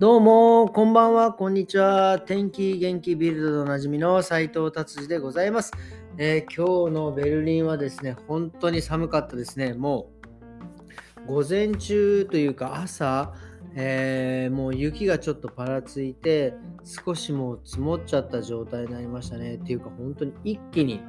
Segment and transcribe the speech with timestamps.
[0.00, 2.18] どうも、こんばんは、こんにちは。
[2.18, 5.70] 天気元気ビルドでおなじみの斉藤達治でございます、
[6.18, 9.72] えー、今日のベルリンはですね、本当に寒かったですね。
[9.72, 10.10] も
[11.28, 13.34] う、午前中というか朝、
[13.76, 19.54] えー、もう雪がちょっとぱらついて、少しもう積もっちゃった状態になりましたね。
[19.54, 21.02] っていうか、本当に一気に、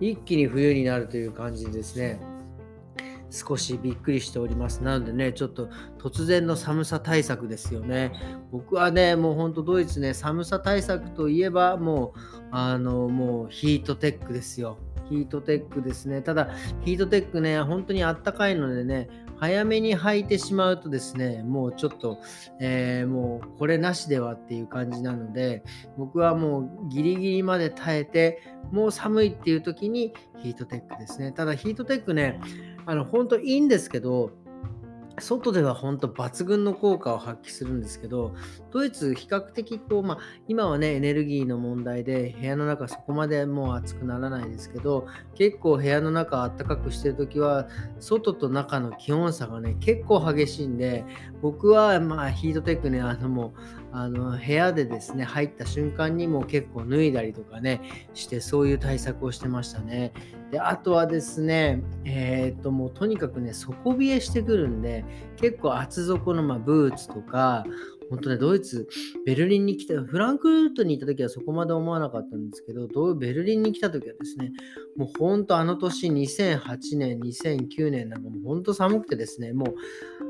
[0.00, 2.20] 一気に冬になるという感じですね。
[3.30, 4.82] 少しびっくりしております。
[4.82, 8.12] なのでね、ちょっと突然の寒さ対策ですよね。
[8.52, 12.20] 僕はね、もうほんとドイツね、寒さ対策といえば、もう、
[12.50, 14.78] あの、もうヒートテックですよ。
[15.08, 16.22] ヒートテックですね。
[16.22, 16.50] ただ、
[16.84, 19.08] ヒートテックね、本当にあったかいのでね、
[19.38, 22.20] 早めに履いてしまうとですね、もうちょっと、
[22.60, 25.62] えー、もうこれなしではっていう感じなので、
[25.98, 28.40] 僕はもうギリギリまで耐えて、
[28.72, 31.32] もう寒いっていう時にヒートテックですね。
[31.32, 32.40] ただヒートテックね、
[32.88, 34.30] あの本当いいんですけど、
[35.18, 38.34] 外では本当抜群の効果を発揮するんですけど、
[38.70, 51.04] ドイツ比較的こう、まあ、今はね、エネルギーの問題で部屋の中そこまでもう暑くならないですけど、結構部屋の中暖かくしてるときは、外と中の気温差がね、結構激しいんで、
[51.40, 53.60] 僕はまあヒートテックね、あのもう、
[53.92, 57.80] あの部屋でですね、入った瞬間にも結構脱いだりとかね、
[58.12, 60.12] してそういう対策をしてましたね。
[60.50, 65.05] で、あとはですね、えー、っともうとにかくね、底冷えしてくるんで、
[65.36, 67.64] 結構厚底のまブーツとか、
[68.08, 68.88] 本当ね、ドイツ、
[69.24, 74.52] ベルリンに来た、フランクフルトに行った時はそこまで思わなかったんですけど、どうベルリンに来た時はですね、
[74.96, 79.74] もう本当あの年、2008年、2009年なんかもう本当寒くてですね、もう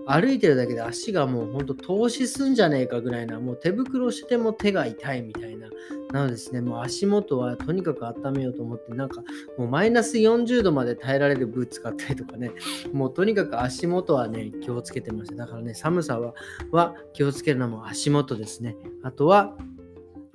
[0.07, 5.69] 歩いてるだけで足がもう本当投資すんじゃねえかぐらいな、もう手袋しても手が痛いみたいな。
[6.13, 9.23] なのですね、もう足元はとにかく温めようと思って、なんか
[9.59, 12.53] もうマイナス40度まで耐えられるブーツ買ったりとかね、
[12.93, 15.37] もうとにかく足元はね、気をつけてました。
[15.37, 16.35] だからね、寒さは
[16.70, 18.77] は気をつけるのも足元ですね。
[19.03, 19.57] あとは、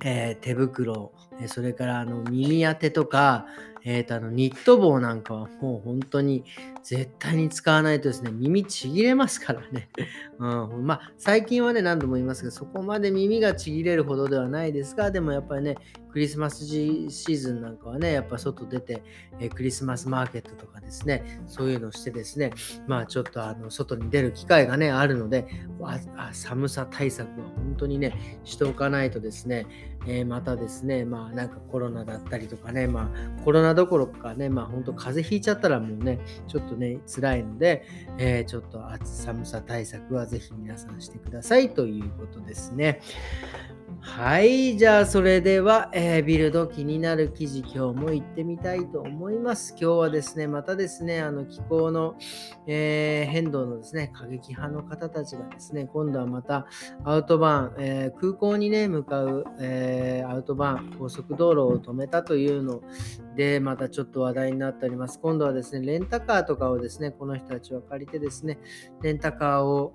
[0.04, 1.12] えー、手袋、
[1.46, 3.46] それからあの耳当てとか、
[3.84, 6.44] えーと、あのニット帽なんかはもう本当に
[6.82, 9.88] 絶対に使わないとですね、耳ちぎれますからね。
[10.38, 15.76] うん、まあ、最近はね、何度も言いますけど、そこまで耳がちぎれるほどではないですが、でもやっぱりね、
[16.12, 19.02] クリスマスシーズンなんかはね、やっぱ外出て、
[19.40, 22.52] え、クリスマスマーケットとかですね、そういうのをしてですね、
[22.86, 25.46] まあちょっとあの外に出る機会がね、あるので、
[26.32, 29.66] 寒さ対策は本当にね、しておかないとですね、
[30.06, 36.18] えー、またですね、まあなんかコロナだったりとかね、まあコロナどころかね、まあ本当風邪ひいちゃったらもうね、
[36.48, 37.84] ちょっとね、辛いので、
[38.18, 43.00] えー、ちょっと暑寒さ対策はぜひ皆さんしてくださいということですね。
[44.04, 44.76] はい。
[44.76, 49.76] じゃあ、それでは、えー、ビルド気になる記事、今日も行ってみたいと思います。
[49.80, 52.16] 今日はですね、またですね、あの気候の、
[52.66, 56.66] えー、変動のですね、過激派の方たちがですね、今度はまた
[57.04, 62.82] アウトバーン、えー、空港にね、向かう、えアウトバーン、高速道路を止めたというの
[63.36, 65.18] で、またちょっと話題になっております。
[65.20, 68.58] 今度はですね、レンタカーとかをですね、この人たちは借りてですね、
[69.02, 69.94] レンタカーを、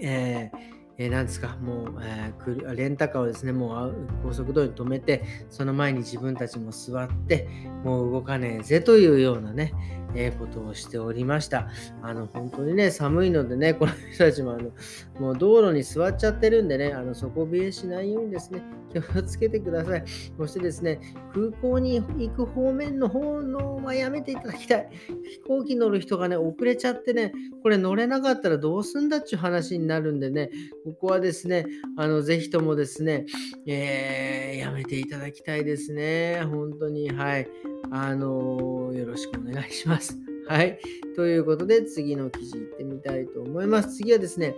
[0.00, 7.48] えーえー、ですか、もう、えー、レンタカーをですね、もう高速道路に止めて、その前に自分たちも座って、
[7.84, 9.72] もう動かねえぜというようなね、
[10.14, 11.68] えー、ことをしておりました。
[12.02, 14.70] あの、本当にね、寒いのでね、 この人たちもあの、
[15.18, 18.62] もう道路に座っちゃってるんでね、あの底冷えしないようにですね、
[18.92, 20.04] 気をつけてください。
[20.36, 21.00] そしてですね、
[21.32, 24.88] 空港に行く方面の方のはやめていただきたい。
[25.24, 27.32] 飛行機乗る人がね、遅れちゃってね、
[27.62, 30.50] これ乗れなかったらどうすんだっちゅう話になるんでね、
[30.84, 31.66] ここはですね、
[31.96, 33.26] あの、ぜひともですね、
[33.66, 36.42] えー、やめていただきたいですね。
[36.44, 37.48] 本当に、はい。
[37.92, 40.18] あのー、よろしくお願いします。
[40.48, 40.78] はい。
[41.14, 43.96] ということで、次の記事いってみたいと思います。
[43.96, 44.56] 次はですね、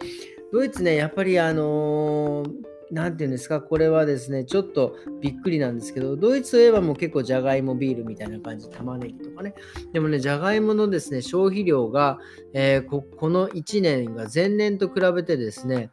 [0.50, 9.54] ドイツね、やっぱりあのー何て言うんですか、これはですね、ちょっとびっくりなんですけど、ドイツといえばもう結構じゃがいもビールみたいな感じ、玉ねぎとかね。
[9.94, 12.18] でもね、じゃがいものですね、消費量が、
[12.52, 15.88] えー、ここの1年が前年と比べてですね、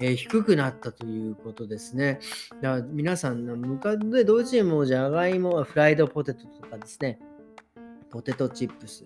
[0.00, 2.20] えー、低くなったということですね。
[2.62, 7.18] だから皆さん、昔でドイツ人もじゃがいも、フライドポテトとかですね、
[8.10, 9.04] ポテトチップス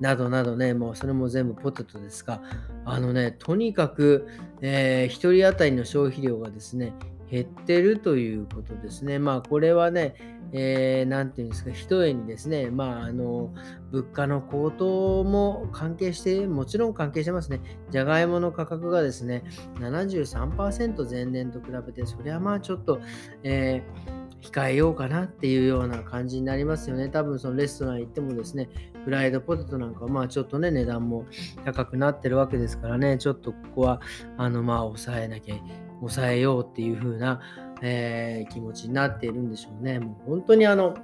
[0.00, 2.42] などなどね、もうそれも全部ポテトですが、
[2.84, 4.26] あのね、とにかく、
[4.60, 6.92] えー、1人当たりの消費量がですね、
[7.32, 9.18] 減ってるということですね。
[9.18, 10.14] まあ、これはね、
[10.52, 13.54] えー、て言うんですか、ひとえにですね、まあ、あの、
[13.90, 17.62] 物価の高騰も関係して、もちろん関係してますね。
[17.88, 19.44] じゃがいもの価格がですね、
[19.76, 23.00] 73%前年と比べて、そりゃまあちょっと、
[23.42, 27.08] えー控えようかなっていうような感じになりますよね。
[27.08, 28.68] 多分そのレストラン行ってもですね、
[29.04, 31.26] フライドポテトなんかはまあちょっとね、値段も
[31.64, 34.00] 高くなってるわけですからね、ちょっとここは、
[34.36, 35.54] あの、まあ抑えなきゃ、
[36.02, 37.40] 抑えようっていう風な、
[37.82, 39.98] えー、気持ちになっているんでしょうね。
[39.98, 40.94] もう本当にあの、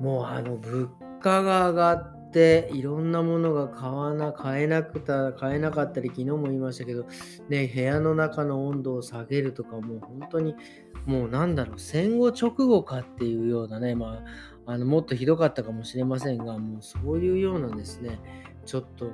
[0.00, 0.88] もうあの、物
[1.20, 7.06] 価が上がって、いろんなものが買わな買えなくた買えなかったり昨日も言いましたけど、
[7.48, 10.54] ね、部屋の中の温度を下げるとかもう本当に
[11.06, 14.22] もうなんだろう戦後直後かっていうようなね、ま
[14.66, 18.18] あ、あのもっとひどかったかもしれませんがもうそういうようなですね
[18.66, 19.12] ちょっと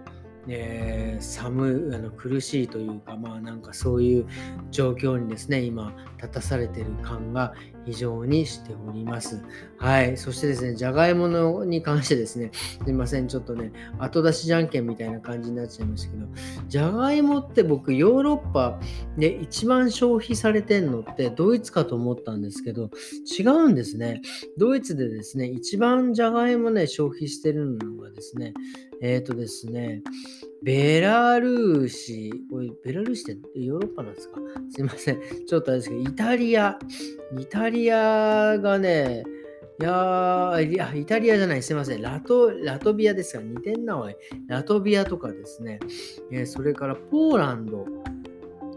[0.48, 4.26] えー、寒いあの苦しいというかまあなんかそういう
[4.70, 9.42] 状況にですね今立たされてる感が非常にしております。
[9.78, 10.16] はい。
[10.16, 12.50] そしてですね、じゃがいものに関してですね、
[12.84, 16.26] すいません、ちょっとね、後出しじゃんけんみたいな感じになっちゃいましたけど、
[16.68, 18.78] じゃがいもって僕、ヨーロッパ
[19.16, 22.90] で一番消費されてんのってドイツかと思ったんですけど、
[23.38, 24.22] 違うんですね。
[24.58, 28.54] ドイツでですね、一番じゃがいもね、消費してるのがですね、
[29.00, 30.02] えっ、ー、とですね、
[30.62, 34.40] ベラルーシ、これベラルーシってヨーロッパなんですか？
[34.70, 35.20] すいません。
[35.46, 36.78] ちょっとあれですけど、イタリア、
[37.38, 39.24] イタリアがね、
[39.80, 42.02] いやいや、イタリアじゃない、すいません。
[42.02, 44.14] ラト、ラトビアですか似てんな、おい。
[44.46, 45.80] ラトビアとかですね。
[46.30, 47.84] えー、それからポーランド、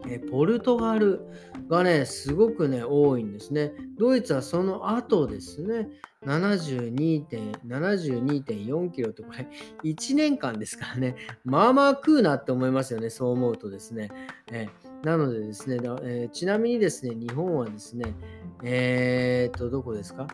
[0.08, 1.22] えー、ポルトガル
[1.70, 3.74] がね、すごくね、多いんですね。
[3.98, 5.90] ドイツはその後ですね。
[6.26, 9.48] 72.4キロってこれ
[9.84, 14.10] 1年間ですからね、まあまあ食うなって思いますよね、そう思うとですね。
[14.52, 14.68] え、
[15.04, 18.16] なのでですね、え、ちなみにですね、日本はですね、
[18.64, 20.26] えー、っと、どこですか？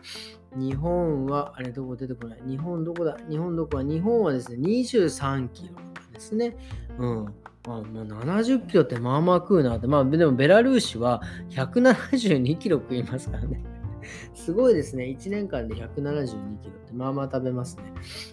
[0.56, 2.38] 日本は、あれどこ出てこない？
[2.48, 3.18] 日本どこだ？
[3.28, 5.74] 日本どこは日本はですね、23キロ
[6.10, 6.56] ですね。
[6.98, 7.26] うん。
[7.66, 9.86] まあ、もう70キロってまあまあ食うなって。
[9.86, 13.62] まあでもベラルーシは172キロ食いますからね。
[14.34, 15.04] すごいですね。
[15.04, 16.26] 1年間で172
[16.60, 17.84] キロってまあまあ食べますね。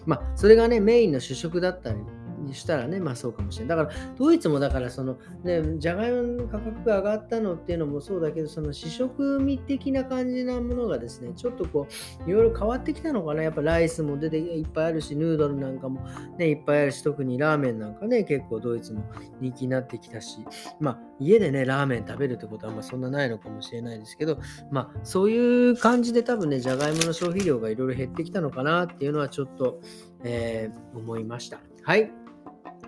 [0.04, 1.98] まあ、それがね、メインの主食だったり
[2.50, 3.78] にしたらね、まあそうかもしれない。
[3.78, 11.86] だから、ドイツもだから、その、ね、じゃがいもの価格が上がったのっていうのもそうだけど、その試食味的な感じなものがですね、ちょっとこ
[12.26, 13.42] う、いろいろ変わってきたのかな。
[13.42, 16.00] やっぱライスも出ていっぱいあるし、ヌードルなんかも
[16.36, 19.04] ね、いっぱいあるし、特にラーメンなんかね、結構ドイツも
[19.40, 20.38] 人気になってきたし、
[20.80, 24.38] まあ、家でね、ラーメン食べるってことはまあそんなないのかもしれないですけど、
[24.70, 29.80] まあ、そういう感じで多分ね、じゃがいもの消費量がいろいろ減ってきたのかなっていうのはちょっと、
[30.24, 31.60] えー、思いました。
[31.82, 32.10] はい。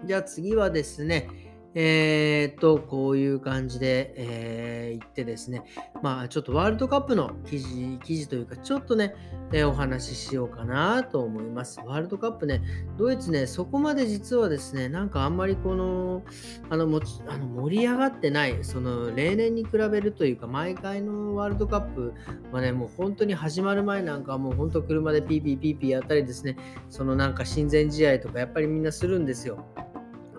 [0.04, 1.28] じゃあ次はですね、
[1.74, 5.62] えー、っと、こういう感じで、えー、言ってですね、
[6.02, 9.14] まあちょっとワールドカップの記事、記事というか、ちょっとね、
[9.52, 11.80] えー、お話ししようかなと思います。
[11.80, 12.60] ワールドカップね、
[12.98, 16.22] ドイツね、そこまで実はですね、なんかあんまりこの、
[16.68, 22.12] あの、もちあの盛り上がってない、その例年に比べるというか、毎回のワールドカップ
[22.52, 26.56] はね、もう本当に始まる前なんかもう本当車でピーピーピーピーやったりですね、
[26.90, 29.64] そのなんか親善試合とかやっぱりみんなするんですよ。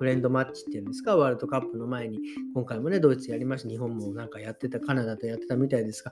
[0.03, 2.19] フレンドマッチっていうんですか、ワールドカップの前に、
[2.53, 6.11] 今回もね、ドイツやりました、日本もなんかやってた、カナダとやってたみたいですが、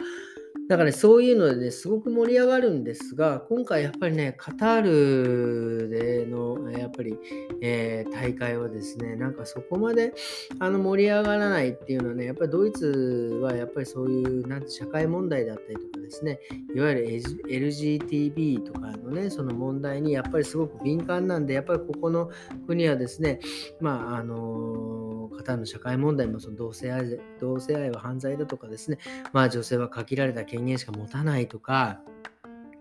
[0.71, 7.18] だから、そういうのでね、すごく盛り上がるんですが、今回やっぱりね、カタールでの、やっぱり、
[7.62, 10.13] えー、大会はですね、なんかそこまで
[10.59, 16.39] あの盛り上がらないっていうのはね、やっぱりドイツはやっぱりそういう、なんて社会問題だったりとかですね、
[16.74, 17.06] いわゆる
[17.50, 22.30] LGTB とかのね、その問題にやっぱりすごく敏感なんで、やっぱりここの
[22.65, 23.39] 国はですね、
[23.81, 28.98] まあ、あの方の社会問題もその同性愛同性愛は犯罪だとかですね、
[29.34, 32.00] まあ、女性は限られた権限しか持たないとか、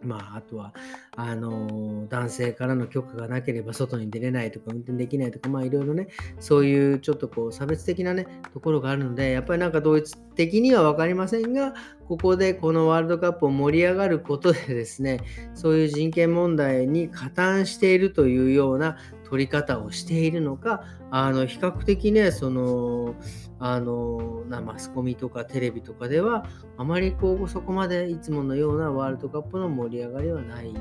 [0.02, 0.74] まあ、あとは、
[1.16, 11.74] あの男性からの許可がなければ外に出れないとか、運転できないとか、まあ、いろいろね、そういうちょっとこう、差別的なね、ところがあるので、やっぱりなんか同一的には分かりませんが、
[12.08, 15.20] ここでこのワールドカップを盛り上がることでですね、
[15.54, 18.96] そういう人権問題に加担しているというような
[19.30, 20.82] 取り方をしているのか、
[21.12, 23.14] あの比較的ね、その
[23.60, 26.44] あのなマスコミとかテレビとかでは、
[26.76, 30.74] あまりこうそこまでいつものようなワールドカップの盛り上がりはない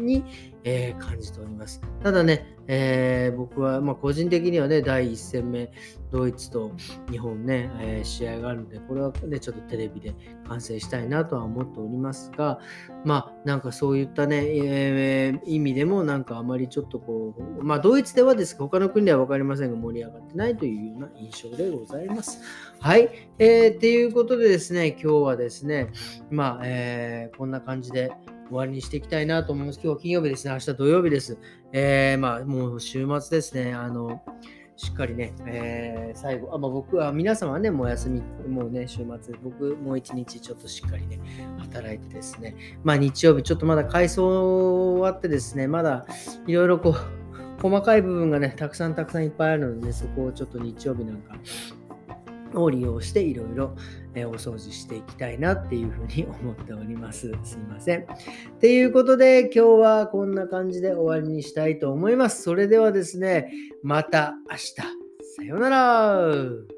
[0.00, 0.24] に、
[0.64, 1.80] えー、感じております。
[2.02, 5.70] ただね、えー、僕は、まあ、個人的にはね、第1戦目、
[6.10, 6.72] ドイツと
[7.10, 10.14] 日本ね、えー、試合があるので、これはね、ちょっとテレビで
[10.48, 12.60] 観戦したいなとは思っておりますが、
[13.04, 22.40] まあ、なんかそういったね、えー、意味でも、なんかあまりちょっとこう、まあ、ドイツではですが、他の国では分かりませんが、盛り上がってないというような印象でございます。
[22.80, 23.10] はい。
[23.38, 25.92] えー、っていうことでですね、今日はですね、
[26.30, 28.12] まあ、えー、こんな感じで、
[28.48, 29.80] 終わりにしていきたいなと思います。
[29.82, 30.52] 今日は金曜日ですね。
[30.52, 31.38] 明日土曜日です。
[31.72, 33.74] えー、まあ、もう週末ですね。
[33.74, 34.22] あの、
[34.76, 41.20] しっかりね、えー、最後、あまあ、僕は、皆様はね、もう休み、もうね、週末、僕、もう一日ちょっとしっかりね、
[41.58, 46.06] 働いてですね、まあ日曜日、ちょっとまだ改装終わってですね、まだ
[46.46, 46.94] いろいろこう、
[47.62, 51.36] 細かい部分がね、たくさんたくさんいっぱいあるので、ね、そこをちょっと日曜日なんか、
[52.54, 53.74] を利用していろいろ
[54.16, 57.32] お掃除していきたいなっていうふうに思っております。
[57.44, 58.02] すいません。
[58.02, 58.06] っ
[58.60, 62.42] ていうことで今日はこんな感じで終わりにしたいと思います。
[62.42, 64.74] それではですね、また明日。
[65.36, 66.73] さようなら。